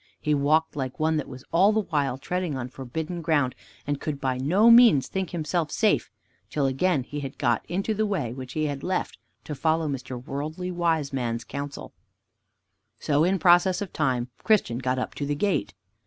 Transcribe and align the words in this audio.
He 0.19 0.33
walked 0.33 0.75
like 0.75 0.99
one 0.99 1.17
that 1.17 1.27
was 1.27 1.43
all 1.51 1.71
the 1.71 1.81
while 1.81 2.17
treading 2.17 2.57
on 2.57 2.69
forbidden 2.69 3.21
ground, 3.21 3.53
and 3.85 4.01
could 4.01 4.19
by 4.19 4.39
no 4.39 4.71
means 4.71 5.07
think 5.07 5.29
himself 5.29 5.69
safe, 5.69 6.09
till 6.49 6.65
again 6.65 7.03
he 7.03 7.19
had 7.19 7.37
got 7.37 7.63
into 7.67 7.93
the 7.93 8.07
way 8.07 8.33
which 8.33 8.53
he 8.53 8.65
had 8.65 8.81
left 8.81 9.19
to 9.43 9.53
follow 9.53 9.87
Mr. 9.87 10.17
Worldly 10.19 10.71
Wiseman's 10.71 11.43
counsel. 11.43 11.93
So 12.97 13.23
in 13.23 13.37
process 13.37 13.79
of 13.79 13.93
time 13.93 14.29
Christian 14.43 14.79
got 14.79 14.97
up 14.97 15.13
to 15.13 15.25
the 15.27 15.35
gate. 15.35 15.75